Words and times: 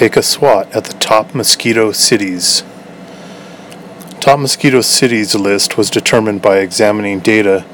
Take 0.00 0.16
a 0.16 0.22
swat 0.22 0.74
at 0.74 0.84
the 0.84 0.94
top 0.94 1.34
mosquito 1.34 1.92
cities. 1.92 2.64
Top 4.18 4.38
mosquito 4.40 4.80
cities 4.80 5.34
list 5.34 5.76
was 5.76 5.90
determined 5.90 6.40
by 6.40 6.60
examining 6.60 7.20
data 7.20 7.66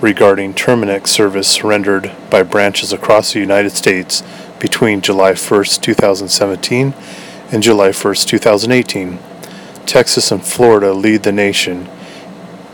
regarding 0.00 0.54
Terminix 0.54 1.08
service 1.08 1.62
rendered 1.62 2.10
by 2.30 2.42
branches 2.42 2.90
across 2.90 3.34
the 3.34 3.38
United 3.38 3.72
States 3.72 4.22
between 4.58 5.02
July 5.02 5.34
1, 5.34 5.64
2017 5.64 6.94
and 7.52 7.62
July 7.62 7.92
1, 7.92 8.14
2018. 8.14 9.18
Texas 9.84 10.32
and 10.32 10.42
Florida 10.42 10.94
lead 10.94 11.22
the 11.22 11.32
nation, 11.32 11.86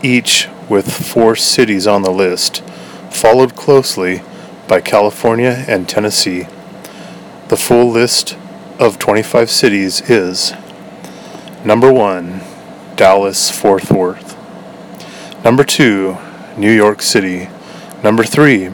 each 0.01 0.47
with 0.69 0.89
four 0.89 1.35
cities 1.35 1.85
on 1.85 2.01
the 2.01 2.11
list, 2.11 2.63
followed 3.11 3.57
closely 3.57 4.21
by 4.69 4.79
California 4.79 5.65
and 5.67 5.89
Tennessee. 5.89 6.47
The 7.47 7.57
full 7.57 7.91
list 7.91 8.37
of 8.79 8.97
25 8.97 9.51
cities 9.51 10.01
is 10.09 10.53
number 11.63 11.93
1, 11.93 12.41
Dallas 12.95 13.51
Fort 13.51 13.91
Worth. 13.91 14.35
Number 15.43 15.63
2, 15.63 16.17
New 16.57 16.71
York 16.71 17.03
City. 17.03 17.49
Number 18.03 18.23
3, 18.23 18.71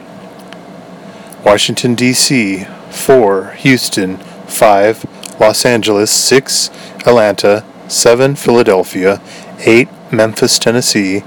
Washington, 1.43 1.95
D.C. 1.95 2.65
4, 2.91 3.55
Houston. 3.59 4.17
5, 4.47 5.37
Los 5.39 5.65
Angeles. 5.65 6.09
6, 6.09 6.69
Atlanta. 7.05 7.65
7, 7.89 8.35
Philadelphia. 8.35 9.21
8, 9.59 9.89
Memphis, 10.13 10.57
Tennessee. 10.57 11.23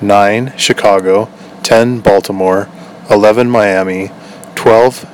9, 0.00 0.52
Chicago. 0.56 1.28
10, 1.64 2.00
Baltimore. 2.00 2.68
11, 3.10 3.50
Miami. 3.50 4.10
12, 4.54 5.06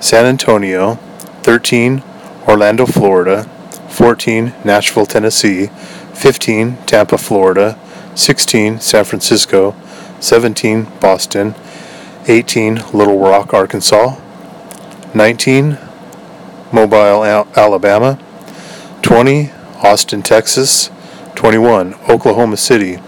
San 0.00 0.24
Antonio. 0.26 0.98
13, 1.42 2.02
Orlando, 2.48 2.86
Florida. 2.86 3.44
14, 3.90 4.54
Nashville, 4.64 5.06
Tennessee. 5.06 5.70
15, 6.14 6.76
Tampa, 6.86 7.18
Florida. 7.18 7.78
16, 8.14 8.80
San 8.80 9.04
Francisco. 9.04 9.74
17, 10.20 10.84
Boston. 11.00 11.54
18, 12.26 12.76
Little 12.92 13.18
Rock, 13.18 13.52
Arkansas. 13.54 14.16
19, 15.14 15.78
Mobile, 16.72 17.24
Al- 17.24 17.48
Alabama. 17.56 18.18
20, 19.02 19.50
Austin, 19.82 20.22
Texas. 20.22 20.90
21, 21.34 21.94
Oklahoma 22.08 22.56
City. 22.56 22.98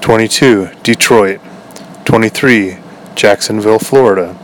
22, 0.00 0.70
Detroit. 0.82 1.40
23, 2.04 2.78
Jacksonville, 3.14 3.78
Florida. 3.78 4.36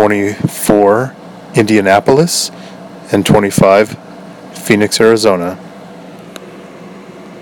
24, 0.00 1.14
Indianapolis. 1.54 2.50
And 3.12 3.26
25, 3.26 3.98
Phoenix, 4.54 4.98
Arizona. 4.98 5.58